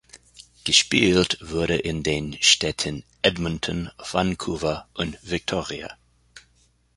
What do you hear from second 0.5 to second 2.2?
Gespielt wurde in